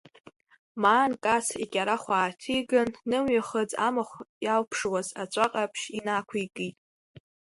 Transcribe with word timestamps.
Маан 0.81 1.11
Кац 1.23 1.45
икьарахә 1.63 2.09
ааҭиган, 2.17 2.89
нымҩахыҵ 3.09 3.71
амахә 3.87 4.15
иалԥшуаз 4.45 5.07
аҵәа 5.21 5.45
ҟаԥшь 5.51 5.85
инақәикит. 5.97 6.77